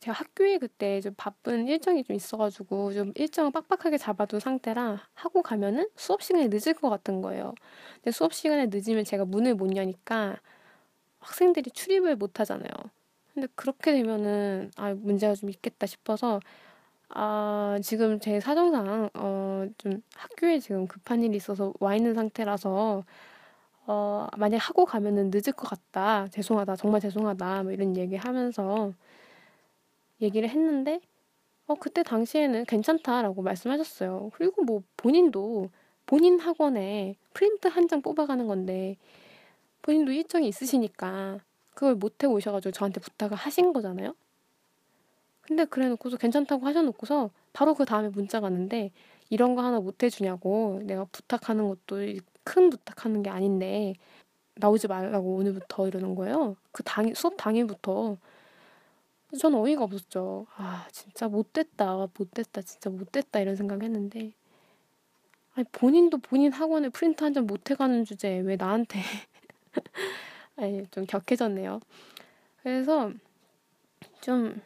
제가 0.00 0.12
학교에 0.18 0.58
그때 0.58 1.00
좀 1.00 1.14
바쁜 1.16 1.66
일정이 1.66 2.04
좀 2.04 2.14
있어가지고 2.14 2.92
좀 2.92 3.12
일정을 3.14 3.50
빡빡하게 3.52 3.98
잡아둔 3.98 4.38
상태라 4.40 5.00
하고 5.14 5.42
가면은 5.42 5.88
수업 5.96 6.22
시간이 6.22 6.48
늦을 6.48 6.74
것 6.74 6.90
같은 6.90 7.22
거예요. 7.22 7.54
근데 7.96 8.10
수업 8.10 8.34
시간에 8.34 8.66
늦으면 8.66 9.04
제가 9.04 9.24
문을 9.24 9.54
못 9.54 9.74
여니까 9.76 10.36
학생들이 11.24 11.70
출입을 11.72 12.16
못 12.16 12.40
하잖아요. 12.40 12.68
근데 13.34 13.48
그렇게 13.56 13.92
되면은 13.92 14.70
아 14.76 14.94
문제가 14.94 15.34
좀 15.34 15.50
있겠다 15.50 15.86
싶어서 15.86 16.40
아 17.10 17.78
지금 17.82 18.20
제 18.20 18.40
사정상 18.40 19.10
어 19.14 19.44
좀 19.78 20.02
학교에 20.14 20.60
지금 20.60 20.86
급한 20.86 21.22
일이 21.22 21.36
있어서 21.36 21.72
와 21.80 21.96
있는 21.96 22.14
상태라서 22.14 23.04
어 23.86 24.28
만약 24.36 24.58
하고 24.58 24.84
가면은 24.86 25.30
늦을 25.32 25.52
것 25.54 25.68
같다 25.68 26.28
죄송하다 26.28 26.76
정말 26.76 27.00
죄송하다 27.00 27.64
뭐 27.64 27.72
이런 27.72 27.96
얘기 27.96 28.16
하면서 28.16 28.92
얘기를 30.20 30.48
했는데 30.48 31.00
어 31.66 31.74
그때 31.76 32.02
당시에는 32.02 32.64
괜찮다라고 32.66 33.42
말씀하셨어요. 33.42 34.30
그리고 34.34 34.62
뭐 34.64 34.82
본인도 34.96 35.70
본인 36.06 36.40
학원에 36.40 37.16
프린트 37.34 37.68
한 37.68 37.88
장 37.88 38.02
뽑아가는 38.02 38.46
건데 38.46 38.96
본인도 39.84 40.12
일정이 40.12 40.48
있으시니까 40.48 41.40
그걸 41.74 41.94
못해 41.94 42.26
오셔가지고 42.26 42.72
저한테 42.72 43.00
부탁을 43.00 43.36
하신 43.36 43.72
거잖아요. 43.74 44.14
근데 45.42 45.66
그래 45.66 45.88
놓고서 45.88 46.16
괜찮다고 46.16 46.66
하셔놓고서 46.66 47.30
바로 47.52 47.74
그 47.74 47.84
다음에 47.84 48.08
문자가 48.08 48.46
왔는데 48.46 48.92
이런 49.28 49.54
거 49.54 49.62
하나 49.62 49.80
못 49.80 50.02
해주냐고 50.02 50.80
내가 50.84 51.04
부탁하는 51.12 51.68
것도 51.68 51.98
큰 52.44 52.70
부탁하는 52.70 53.22
게 53.22 53.28
아닌데 53.30 53.94
나오지 54.56 54.88
말라고 54.88 55.34
오늘부터 55.36 55.86
이러는 55.88 56.14
거예요. 56.14 56.56
그 56.72 56.82
당, 56.82 57.12
수업 57.14 57.36
당일부터. 57.36 58.16
저는 59.38 59.58
어이가 59.58 59.84
없었죠. 59.84 60.46
아, 60.56 60.86
진짜 60.92 61.28
못됐다. 61.28 62.08
못됐다. 62.16 62.62
진짜 62.62 62.88
못됐다. 62.88 63.40
이런 63.40 63.56
생각 63.56 63.82
했는데. 63.82 64.32
아니, 65.54 65.66
본인도 65.72 66.18
본인 66.18 66.52
학원에 66.52 66.88
프린트 66.88 67.22
한 67.24 67.32
장 67.34 67.46
못 67.46 67.70
해가는 67.70 68.04
주제에 68.04 68.40
왜 68.40 68.56
나한테 68.56 69.00
아니, 70.56 70.86
좀 70.90 71.06
격해졌네요. 71.06 71.80
그래서 72.62 73.12
좀, 74.20 74.60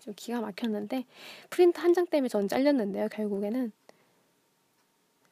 좀 0.00 0.14
기가 0.16 0.40
막혔는데, 0.40 1.04
프린트 1.50 1.80
한 1.80 1.92
장 1.94 2.06
때문에 2.06 2.28
전 2.28 2.48
잘렸는데요, 2.48 3.08
결국에는. 3.08 3.72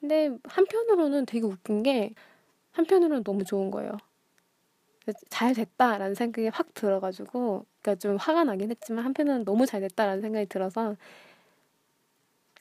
근데 0.00 0.30
한편으로는 0.44 1.26
되게 1.26 1.44
웃긴 1.46 1.82
게, 1.82 2.14
한편으로는 2.72 3.24
너무 3.24 3.44
좋은 3.44 3.70
거예요. 3.70 3.92
잘 5.30 5.54
됐다라는 5.54 6.14
생각이 6.14 6.48
확 6.48 6.74
들어가지고, 6.74 7.64
그러니까 7.82 7.94
좀 8.00 8.16
화가 8.16 8.44
나긴 8.44 8.70
했지만, 8.70 9.04
한편으로는 9.04 9.44
너무 9.44 9.64
잘 9.66 9.80
됐다라는 9.80 10.20
생각이 10.22 10.46
들어서, 10.46 10.96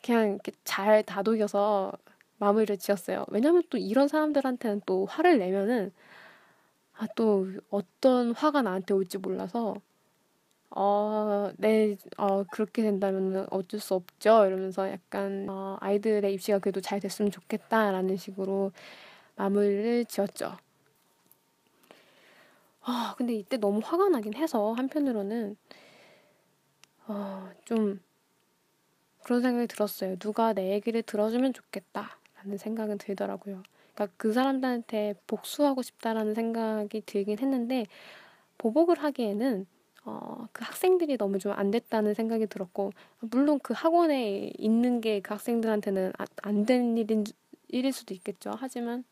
그냥 0.04 0.30
이렇게 0.34 0.52
잘 0.64 1.04
다독여서 1.04 1.92
마무리를 2.38 2.78
지었어요. 2.78 3.26
왜냐면 3.30 3.64
또 3.70 3.78
이런 3.78 4.08
사람들한테는 4.08 4.82
또 4.86 5.06
화를 5.06 5.40
내면은 5.40 5.92
아, 6.94 7.08
또 7.16 7.48
어떤 7.70 8.34
화가 8.34 8.62
나한테 8.62 8.94
올지 8.94 9.18
몰라서 9.18 9.76
어, 10.70 11.52
네, 11.58 11.96
어, 12.18 12.44
그렇게 12.44 12.82
된다면 12.82 13.48
어쩔 13.50 13.80
수 13.80 13.94
없죠. 13.96 14.46
이러면서 14.46 14.90
약간 14.90 15.48
어, 15.50 15.78
아이들의 15.80 16.34
입시가 16.34 16.60
그래도 16.60 16.82
잘 16.82 17.00
됐으면 17.00 17.32
좋겠다라는 17.32 18.18
식으로 18.18 18.72
마무리를 19.36 20.06
지었죠. 20.06 20.58
아, 22.82 23.16
근데 23.18 23.34
이때 23.34 23.58
너무 23.58 23.82
화가 23.84 24.10
나긴 24.10 24.36
해서 24.36 24.74
한편으로는 24.74 25.58
어, 27.08 27.50
좀 27.66 28.00
그런 29.24 29.42
생각이 29.42 29.68
들었어요. 29.68 30.18
누가 30.18 30.54
내 30.54 30.72
얘기를 30.72 31.02
들어주면 31.02 31.54
좋겠다. 31.54 32.20
라는 32.46 32.58
생각은 32.60 33.00
들더라고요. 33.00 33.64
그러니까 33.96 34.16
그 34.18 34.34
사람들한테 34.34 35.16
복수하고 35.28 35.82
싶다라는 35.82 36.36
생각이 36.36 37.02
들긴 37.06 37.40
했는데 37.40 37.86
보복을 38.60 39.00
하기에는 39.00 39.68
어, 40.06 40.48
그 40.54 40.64
학생들이 40.64 41.18
너무 41.18 41.40
좀 41.40 41.54
안 41.54 41.72
됐다는 41.72 42.14
생각이 42.14 42.48
들었고 42.48 42.92
물론 43.22 43.60
그 43.64 43.74
학원에 43.76 44.52
있는 44.58 45.02
게 45.02 45.22
그 45.22 45.34
학생들한테는 45.34 46.14
아, 46.20 46.26
안된 46.44 46.98
일인 46.98 47.24
일일 47.70 47.92
수도 47.94 48.14
있겠죠. 48.14 48.52
하지만 48.58 49.04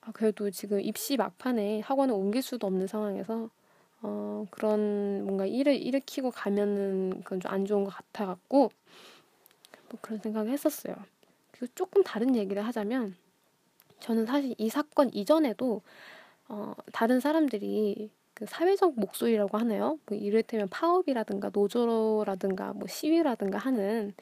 아, 0.00 0.10
그래도 0.12 0.50
지금 0.50 0.80
입시 0.80 1.16
막판에 1.16 1.80
학원을 1.80 2.14
옮길 2.14 2.42
수도 2.42 2.66
없는 2.66 2.86
상황에서 2.88 3.50
어, 4.02 4.46
그런 4.50 5.24
뭔가 5.24 5.46
일을 5.46 5.76
일으키고 5.76 6.32
가면은 6.32 7.22
그건 7.24 7.40
좀 7.40 7.52
안 7.52 7.64
좋은 7.66 7.84
것 7.84 7.90
같아 7.94 8.26
갖고 8.26 8.72
뭐 9.90 9.98
그런 10.00 10.18
생각을 10.20 10.50
했었어요. 10.50 10.96
그리고 11.62 11.72
조금 11.76 12.02
다른 12.02 12.34
얘기를 12.34 12.66
하자면 12.66 13.14
저는 14.00 14.26
사실 14.26 14.52
이 14.58 14.68
사건 14.68 15.10
이전에도 15.14 15.82
어, 16.48 16.74
다른 16.92 17.20
사람들이 17.20 18.10
그 18.34 18.46
사회적 18.46 18.98
목소리라고 18.98 19.58
하나요? 19.58 20.00
뭐 20.06 20.18
이를테면 20.18 20.68
파업이라든가 20.70 21.50
노조라든가 21.54 22.72
뭐 22.72 22.88
시위라든가 22.88 23.58
하는 23.58 24.12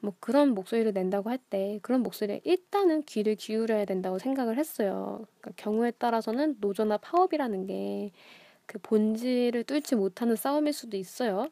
뭐 0.00 0.14
그런 0.18 0.54
목소리를 0.54 0.92
낸다고 0.92 1.30
할 1.30 1.38
때 1.50 1.78
그런 1.82 2.02
목소리에 2.02 2.40
일단은 2.44 3.02
귀를 3.02 3.36
기울여야 3.36 3.84
된다고 3.84 4.18
생각을 4.18 4.58
했어요. 4.58 5.24
그러니까 5.40 5.62
경우에 5.62 5.92
따라서는 5.92 6.56
노조나 6.60 6.98
파업이라는 6.98 7.66
게 7.66 8.10
그 8.66 8.78
본질을 8.78 9.64
뚫지 9.64 9.96
못하는 9.96 10.36
싸움일 10.36 10.72
수도 10.72 10.96
있어요. 10.96 11.48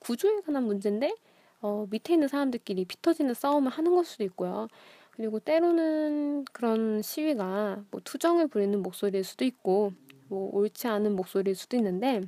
구조에 0.00 0.40
관한 0.42 0.64
문제인데 0.64 1.14
어, 1.60 1.86
밑에 1.90 2.14
있는 2.14 2.28
사람들끼리 2.28 2.84
피 2.84 3.00
터지는 3.02 3.34
싸움을 3.34 3.70
하는 3.70 3.94
걸 3.94 4.04
수도 4.04 4.24
있고요. 4.24 4.68
그리고 5.12 5.40
때로는 5.40 6.44
그런 6.52 7.02
시위가 7.02 7.84
뭐 7.90 8.00
투정을 8.04 8.46
부리는 8.48 8.80
목소리일 8.82 9.24
수도 9.24 9.44
있고, 9.44 9.92
뭐 10.28 10.50
옳지 10.52 10.86
않은 10.86 11.16
목소리일 11.16 11.56
수도 11.56 11.76
있는데, 11.76 12.20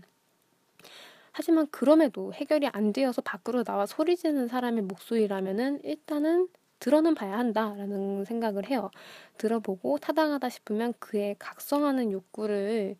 하지만 1.32 1.68
그럼에도 1.70 2.32
해결이 2.32 2.68
안 2.72 2.92
되어서 2.92 3.22
밖으로 3.22 3.62
나와 3.62 3.86
소리 3.86 4.16
지르는 4.16 4.48
사람의 4.48 4.82
목소리라면은 4.82 5.80
일단은 5.84 6.48
들어는 6.80 7.14
봐야 7.14 7.38
한다라는 7.38 8.24
생각을 8.24 8.68
해요. 8.68 8.90
들어보고 9.38 9.98
타당하다 9.98 10.48
싶으면 10.48 10.92
그의 10.98 11.36
각성하는 11.38 12.10
욕구를, 12.10 12.96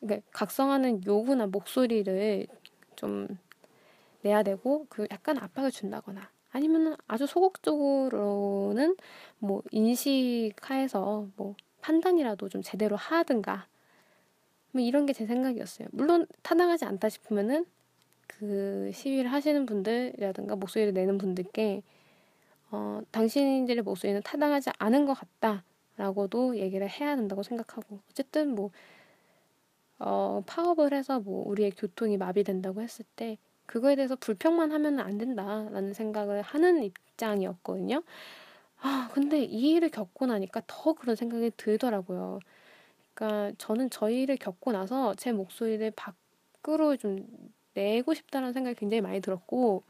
그러니까 0.00 0.28
각성하는 0.32 1.04
요구나 1.06 1.46
목소리를 1.46 2.46
좀 2.96 3.28
내야 4.24 4.42
되고 4.42 4.86
그 4.88 5.06
약간 5.10 5.38
압박을 5.38 5.70
준다거나 5.70 6.30
아니면 6.50 6.96
아주 7.06 7.26
소극적으로는 7.26 8.96
뭐 9.38 9.62
인식하에서 9.70 11.28
뭐 11.36 11.54
판단이라도 11.82 12.48
좀 12.48 12.62
제대로 12.62 12.96
하든가 12.96 13.66
뭐 14.72 14.80
이런 14.82 15.06
게 15.06 15.12
제 15.12 15.26
생각이었어요. 15.26 15.88
물론 15.92 16.26
타당하지 16.42 16.86
않다 16.86 17.08
싶으면은 17.10 17.66
그 18.26 18.90
시위를 18.94 19.30
하시는 19.30 19.66
분들이라든가 19.66 20.56
목소리를 20.56 20.94
내는 20.94 21.18
분들께 21.18 21.82
어, 22.70 23.02
당신들의 23.12 23.82
목소리는 23.82 24.22
타당하지 24.22 24.70
않은 24.78 25.04
것 25.04 25.14
같다라고도 25.14 26.56
얘기를 26.56 26.88
해야 26.88 27.14
된다고 27.14 27.42
생각하고 27.42 28.00
어쨌든 28.10 28.54
뭐 28.54 28.70
어, 29.98 30.42
파업을 30.46 30.94
해서 30.94 31.20
뭐 31.20 31.46
우리의 31.48 31.72
교통이 31.72 32.16
마비된다고 32.16 32.80
했을 32.80 33.04
때 33.16 33.38
그거에 33.66 33.96
대해서 33.96 34.16
불평만 34.16 34.72
하면 34.72 35.00
안 35.00 35.18
된다라는 35.18 35.92
생각을 35.94 36.42
하는 36.42 36.82
입장이었거든요. 36.82 38.02
아, 38.80 39.08
근데 39.12 39.42
이 39.42 39.72
일을 39.72 39.88
겪고 39.88 40.26
나니까 40.26 40.62
더 40.66 40.92
그런 40.92 41.16
생각이 41.16 41.52
들더라고요. 41.56 42.40
그러니까 43.14 43.54
저는 43.58 43.90
저 43.90 44.10
일을 44.10 44.36
겪고 44.36 44.72
나서 44.72 45.14
제 45.14 45.32
목소리를 45.32 45.92
밖으로 45.92 46.96
좀 46.96 47.26
내고 47.74 48.14
싶다는 48.14 48.52
생각이 48.52 48.76
굉장히 48.76 49.00
많이 49.00 49.20
들었고, 49.20 49.82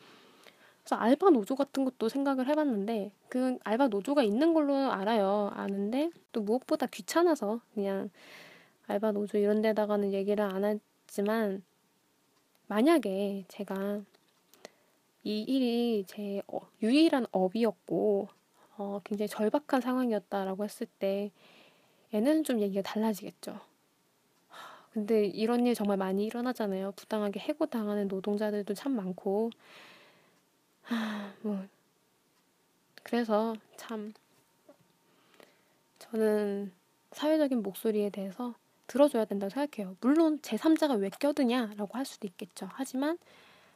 그래서 0.85 0.97
알바 0.97 1.31
노조 1.31 1.57
같은 1.57 1.85
것도 1.85 2.09
생각을 2.09 2.47
해봤는데 2.47 3.11
그 3.29 3.59
알바 3.65 3.89
노조가 3.89 4.23
있는 4.23 4.53
걸로 4.53 4.75
알아요. 4.93 5.51
아는데 5.55 6.11
또 6.31 6.43
무엇보다 6.43 6.87
귀찮아서 6.87 7.61
그냥 7.75 8.11
알바 8.87 9.13
노조 9.13 9.39
이런 9.39 9.63
데다가는 9.63 10.13
얘기를 10.13 10.45
안 10.45 10.65
했지만 10.65 11.63
만약에 12.67 13.45
제가 13.49 14.03
이 15.23 15.43
일이 15.43 16.05
제 16.07 16.43
어, 16.49 16.61
유일한 16.83 17.27
업이었고 17.33 18.29
어, 18.77 19.01
굉장히 19.05 19.29
절박한 19.29 19.81
상황이었다라고 19.81 20.65
했을 20.65 20.87
때 20.99 21.31
얘는 22.13 22.45
좀 22.45 22.61
얘기가 22.61 22.83
달라지겠죠. 22.83 23.59
근데 24.93 25.27
이런 25.27 25.67
일 25.67 25.75
정말 25.75 25.97
많이 25.97 26.25
일어나잖아요. 26.25 26.93
부당하게 26.93 27.41
해고당하는 27.41 28.07
노동자들도 28.07 28.75
참 28.75 28.93
많고 28.93 29.51
아, 30.89 31.35
뭐 31.43 31.65
그래서 33.03 33.57
참 33.77 34.13
저는 35.99 36.73
사회적인 37.13 37.63
목소리에 37.63 38.11
대해서 38.11 38.55
들어줘야 38.87 39.25
된다고 39.25 39.51
생각해요. 39.51 39.97
물론 40.01 40.39
제3자가 40.41 40.99
왜 40.99 41.11
껴드냐라고 41.11 41.97
할 41.97 42.05
수도 42.05 42.27
있겠죠. 42.27 42.69
하지만 42.73 43.19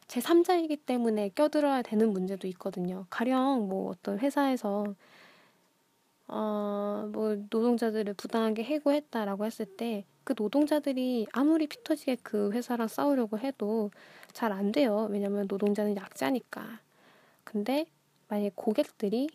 제3자이기 0.09 0.81
때문에 0.87 1.31
껴들어야 1.35 1.83
되는 1.83 2.13
문제도 2.13 2.47
있거든요. 2.49 3.07
가령 3.11 3.69
뭐 3.69 3.91
어떤 3.91 4.19
회사에서 4.19 4.95
어, 6.29 7.09
뭐 7.13 7.37
노동자들을 7.51 8.15
부당하게 8.15 8.65
해고했다라고 8.65 9.45
했을 9.45 9.67
때 9.67 10.05
그 10.29 10.35
노동자들이 10.37 11.27
아무리 11.33 11.67
피 11.67 11.83
터지게 11.83 12.19
그 12.23 12.53
회사랑 12.53 12.87
싸우려고 12.87 13.39
해도 13.39 13.91
잘 14.35 14.53
안 14.53 14.73
돼요. 14.73 15.09
왜냐면 15.11 15.47
노동자는 15.49 15.97
약자니까. 15.97 16.81
근데 17.45 17.87
만약 18.29 18.53
고객들이 18.55 19.31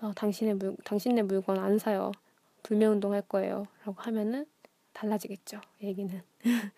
어, 0.00 0.12
당신의 0.14 0.54
물, 0.54 0.76
당신네 0.84 1.22
물건 1.22 1.58
안 1.58 1.78
사요. 1.80 2.12
불매운동 2.62 3.12
할 3.12 3.22
거예요. 3.22 3.66
라고 3.84 4.00
하면은 4.02 4.46
달라지겠죠. 5.00 5.60
얘기는. 5.82 6.22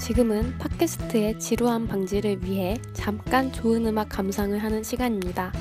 지금은 0.00 0.56
팟캐스트의 0.58 1.38
지루함 1.38 1.86
방지를 1.86 2.42
위해 2.42 2.76
잠깐 2.94 3.52
좋은 3.52 3.86
음악 3.86 4.08
감상을 4.08 4.58
하는 4.58 4.82
시간입니다. 4.82 5.52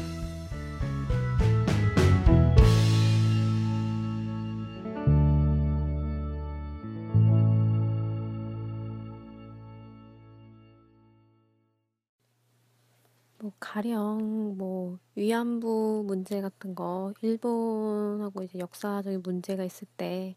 가령 13.59 14.57
뭐 14.57 14.97
위안부 15.15 16.03
문제 16.07 16.41
같은 16.41 16.75
거 16.75 17.13
일본하고 17.21 18.43
이제 18.43 18.59
역사적인 18.59 19.21
문제가 19.21 19.63
있을 19.63 19.87
때 19.97 20.35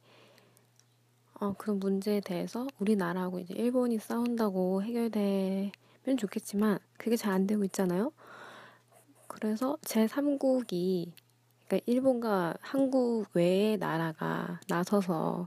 어, 1.35 1.55
그런 1.59 1.79
문제에 1.79 2.21
대해서 2.21 2.67
우리나라하고 2.79 3.41
이제 3.41 3.55
일본이 3.55 3.99
싸운다고 3.99 4.83
해결되면 4.83 6.17
좋겠지만 6.19 6.79
그게 6.97 7.17
잘 7.17 7.33
안 7.33 7.47
되고 7.47 7.65
있잖아요. 7.65 8.13
그래서 9.27 9.77
제3국이 9.83 11.11
그러니까 11.67 11.85
일본과 11.87 12.55
한국 12.61 13.27
외의 13.35 13.79
나라가 13.79 14.61
나서서 14.69 15.45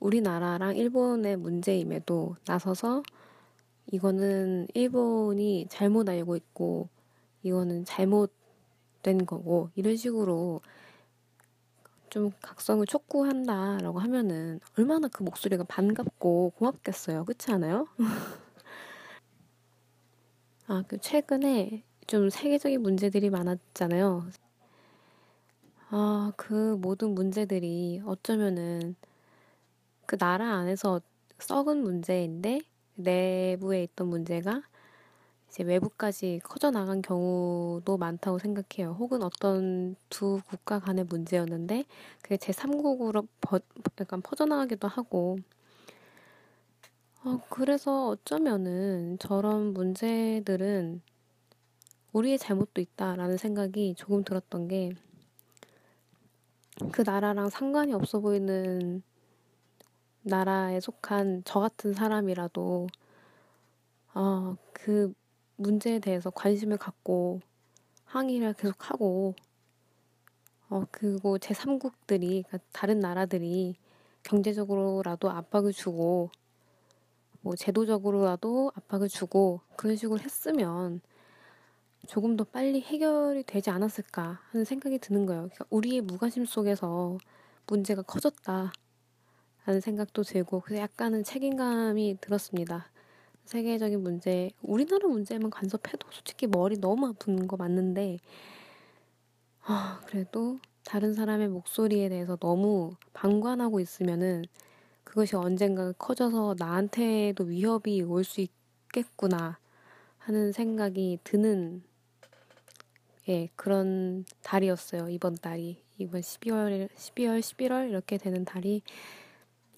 우리나라랑 0.00 0.76
일본의 0.76 1.36
문제임에도 1.36 2.36
나서서 2.46 3.02
이거는 3.86 4.66
일본이 4.74 5.66
잘못 5.68 6.08
알고 6.08 6.36
있고 6.36 6.88
이거는 7.42 7.84
잘못된 7.84 9.26
거고 9.26 9.70
이런 9.74 9.96
식으로 9.96 10.60
좀 12.10 12.30
각성을 12.42 12.86
촉구한다라고 12.86 13.98
하면은 13.98 14.60
얼마나 14.78 15.08
그 15.08 15.22
목소리가 15.22 15.64
반갑고 15.64 16.52
고맙겠어요. 16.56 17.24
그렇지 17.24 17.50
않아요? 17.52 17.88
아, 20.66 20.82
그 20.88 20.98
최근에 20.98 21.82
좀 22.06 22.30
세계적인 22.30 22.80
문제들이 22.80 23.30
많았잖아요. 23.30 24.28
아, 25.90 26.32
그 26.36 26.76
모든 26.80 27.14
문제들이 27.14 28.02
어쩌면은 28.04 28.96
그 30.06 30.16
나라 30.16 30.54
안에서 30.54 31.00
썩은 31.38 31.82
문제인데 31.82 32.60
내부에 32.96 33.84
있던 33.84 34.08
문제가 34.08 34.62
이제 35.48 35.62
외부까지 35.62 36.40
커져나간 36.44 37.02
경우도 37.02 37.96
많다고 37.96 38.38
생각해요. 38.38 38.96
혹은 38.98 39.22
어떤 39.22 39.96
두 40.08 40.40
국가 40.48 40.78
간의 40.80 41.04
문제였는데 41.04 41.84
그게 42.22 42.36
제3국으로 42.36 43.26
버, 43.40 43.60
약간 44.00 44.20
퍼져나가기도 44.22 44.88
하고 44.88 45.38
어, 47.24 47.40
그래서 47.50 48.08
어쩌면은 48.08 49.18
저런 49.18 49.72
문제들은 49.72 51.00
우리의 52.12 52.38
잘못도 52.38 52.80
있다라는 52.80 53.36
생각이 53.36 53.94
조금 53.96 54.24
들었던 54.24 54.68
게 54.68 54.92
그 56.92 57.02
나라랑 57.02 57.50
상관이 57.50 57.92
없어 57.92 58.20
보이는 58.20 59.02
나라에 60.24 60.80
속한 60.80 61.42
저 61.44 61.60
같은 61.60 61.92
사람이라도 61.92 62.86
어, 64.14 64.56
그 64.72 65.12
문제에 65.56 65.98
대해서 65.98 66.30
관심을 66.30 66.78
갖고 66.78 67.40
항의를 68.06 68.54
계속하고 68.54 69.34
어, 70.70 70.84
그리고 70.90 71.36
제3국들이 71.38 72.44
그러니까 72.44 72.58
다른 72.72 73.00
나라들이 73.00 73.76
경제적으로라도 74.22 75.30
압박을 75.30 75.72
주고 75.72 76.30
뭐 77.42 77.54
제도적으로라도 77.54 78.72
압박을 78.74 79.08
주고 79.08 79.60
그런 79.76 79.96
식으로 79.96 80.18
했으면 80.20 81.02
조금 82.06 82.36
더 82.36 82.44
빨리 82.44 82.80
해결이 82.80 83.44
되지 83.44 83.68
않았을까 83.68 84.40
하는 84.50 84.64
생각이 84.64 84.98
드는 84.98 85.26
거예요. 85.26 85.42
그러니까 85.42 85.66
우리의 85.68 86.00
무관심 86.00 86.46
속에서 86.46 87.18
문제가 87.66 88.00
커졌다. 88.02 88.72
라는 89.66 89.80
생각도 89.80 90.22
들고 90.22 90.60
그래서 90.60 90.82
약간은 90.82 91.24
책임감이 91.24 92.18
들었습니다. 92.20 92.90
세계적인 93.46 94.02
문제, 94.02 94.50
우리나라 94.62 95.08
문제만 95.08 95.50
간섭해도 95.50 96.08
솔직히 96.10 96.46
머리 96.46 96.78
너무 96.78 97.08
아픈 97.08 97.46
거 97.46 97.56
맞는데 97.56 98.18
아, 99.66 100.00
그래도 100.06 100.58
다른 100.84 101.14
사람의 101.14 101.48
목소리에 101.48 102.08
대해서 102.08 102.36
너무 102.36 102.92
방관하고 103.14 103.80
있으면은 103.80 104.44
그것이 105.04 105.36
언젠가 105.36 105.92
커져서 105.92 106.56
나한테도 106.58 107.44
위협이 107.44 108.02
올 108.02 108.24
수 108.24 108.40
있겠구나 108.42 109.58
하는 110.18 110.52
생각이 110.52 111.18
드는 111.24 111.82
예, 113.28 113.48
그런 113.56 114.24
달이었어요. 114.42 115.08
이번 115.08 115.34
달이. 115.36 115.82
이번 115.98 116.20
12월, 116.20 116.88
12월, 116.96 117.40
11월 117.40 117.88
이렇게 117.88 118.18
되는 118.18 118.44
달이 118.44 118.82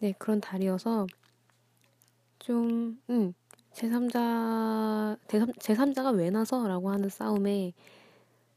네, 0.01 0.13
그런 0.19 0.43
달이어서 0.43 1.07
좀, 2.39 3.01
음, 3.09 3.33
제3자, 3.73 5.19
제3자가 5.27 6.15
왜 6.15 6.29
나서? 6.29 6.69
라고 6.69 6.91
하는 6.91 7.09
싸움에 7.09 7.73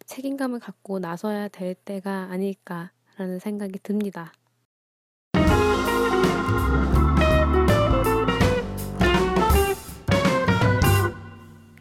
책임감을 0.06 0.60
갖고 0.60 1.00
나서야 1.00 1.48
될 1.48 1.76
때가 1.76 2.28
아닐까라는 2.32 3.40
생각이 3.40 3.80
듭니다. 3.80 4.34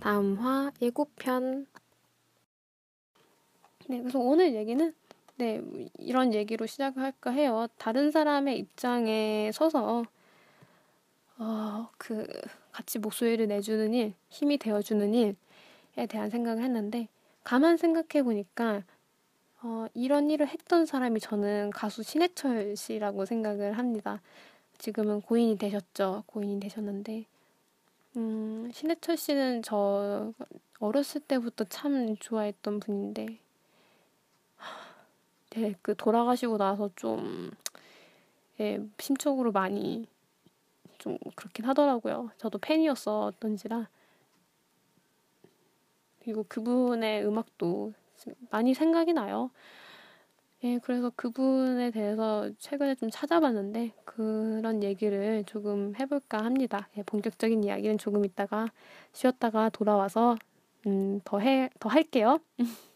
다음 0.01 0.37
화 0.37 0.71
예고편. 0.81 1.67
네, 3.89 4.01
그래서 4.01 4.19
오늘 4.21 4.55
얘기는 4.55 4.95
네, 5.39 5.63
이런 5.99 6.35
얘기로 6.35 6.67
시작을 6.67 7.01
할까 7.01 7.31
해요. 7.31 7.69
다른 7.79 8.11
사람의 8.11 8.59
입장에 8.59 9.53
서서 9.55 10.05
어, 11.39 11.89
그 11.97 12.27
같이 12.73 12.99
목소리를 12.99 13.47
내주는 13.47 13.95
일, 13.95 14.15
힘이 14.31 14.59
되어주는 14.59 15.15
일에 15.15 16.07
대한 16.09 16.29
생각을 16.29 16.65
했는데 16.65 17.07
가만 17.45 17.77
생각해 17.77 18.25
보니까 18.25 18.83
어, 19.63 19.87
이런 19.95 20.29
일을 20.29 20.49
했던 20.49 20.87
사람이 20.87 21.21
저는 21.21 21.71
가수 21.71 22.03
신해철 22.03 22.77
씨라고 22.77 23.25
생각을 23.25 23.79
합니다. 23.79 24.21
지금은 24.79 25.21
고인이 25.21 25.57
되셨죠. 25.57 26.25
고인이 26.27 26.59
되셨는데 26.59 27.27
음, 28.17 28.71
신해철 28.75 29.17
씨는 29.17 29.63
저 29.63 30.33
어렸을 30.81 31.21
때부터 31.21 31.65
참 31.65 32.17
좋아했던 32.17 32.81
분인데 32.81 33.39
네, 35.59 35.75
그 35.83 35.97
돌아가시고 35.97 36.57
나서 36.57 36.89
좀 36.95 37.51
예, 38.61 38.79
심적으로 39.01 39.51
많이 39.51 40.07
좀 40.99 41.19
그렇긴 41.35 41.65
하더라고요. 41.65 42.31
저도 42.39 42.59
팬이었었던지라 42.59 43.89
그리고 46.23 46.45
그분의 46.49 47.27
음악도 47.27 47.93
많이 48.51 48.73
생각이 48.73 49.13
나요. 49.13 49.51
예, 50.63 50.79
그래서 50.79 51.11
그분에 51.11 51.91
대해서 51.91 52.51
최근에 52.59 52.95
좀 52.95 53.11
찾아봤는데 53.11 53.95
그런 54.05 54.85
얘기를 54.85 55.43
조금 55.45 55.95
해볼까 55.99 56.45
합니다. 56.45 56.89
예, 56.97 57.03
본격적인 57.03 57.65
이야기는 57.65 57.99
조금 57.99 58.25
있다가 58.25 58.69
쉬었다가 59.13 59.71
돌아와서 59.71 60.37
음, 60.87 61.21
더 61.25 61.41
해, 61.41 61.69
더 61.81 61.89
할게요. 61.89 62.39